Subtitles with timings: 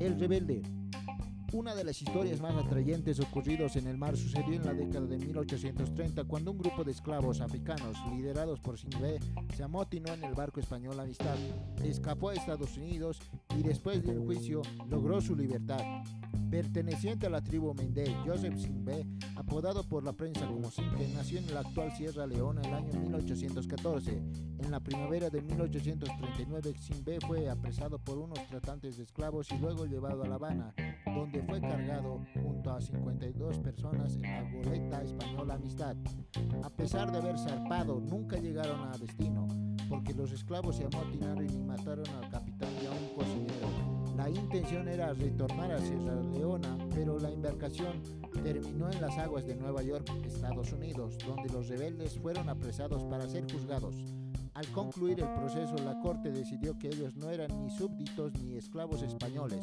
[0.00, 0.62] El Rebelde.
[1.52, 5.18] Una de las historias más atrayentes ocurridas en el mar sucedió en la década de
[5.18, 9.20] 1830 cuando un grupo de esclavos africanos liderados por Sinclair
[9.54, 11.36] se amotinó en el barco español Amistad,
[11.84, 13.20] escapó a Estados Unidos
[13.58, 15.82] y después del juicio logró su libertad.
[16.50, 21.54] Perteneciente a la tribu Mende, Joseph Sinbé, apodado por la prensa como Sinke, nació en
[21.54, 24.20] la actual Sierra Leona en el año 1814.
[24.58, 29.86] En la primavera de 1839, Sinbé fue apresado por unos tratantes de esclavos y luego
[29.86, 30.74] llevado a La Habana,
[31.06, 35.96] donde fue cargado junto a 52 personas en la goleta española Amistad.
[36.64, 39.46] A pesar de haber zarpado, nunca llegaron a destino,
[39.88, 41.89] porque los esclavos se amotinaron y mataron
[44.52, 48.02] intención era retornar a Sierra Leona, pero la embarcación
[48.42, 53.28] terminó en las aguas de Nueva York, Estados Unidos, donde los rebeldes fueron apresados para
[53.28, 53.94] ser juzgados.
[54.54, 59.02] Al concluir el proceso, la corte decidió que ellos no eran ni súbditos ni esclavos
[59.02, 59.62] españoles,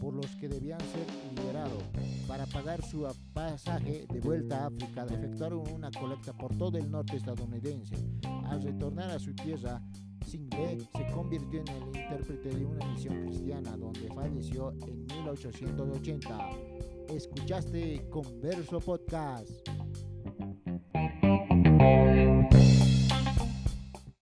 [0.00, 1.77] por los que debían ser liberados.
[2.38, 7.16] Para pagar su pasaje de vuelta a África, efectuaron una colecta por todo el norte
[7.16, 7.96] estadounidense.
[8.44, 9.82] Al retornar a su tierra,
[10.24, 16.50] Singbé se convirtió en el intérprete de una misión cristiana, donde falleció en 1880.
[17.08, 19.50] Escuchaste Converso Podcast.